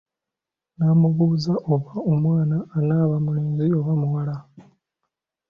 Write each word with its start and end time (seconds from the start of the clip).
Namubuza 0.77 1.53
oba 1.73 1.93
omwana 2.11 2.57
anaba 2.77 3.15
mulenzi 3.25 3.65
oba 3.79 3.93
muwala? 4.01 4.35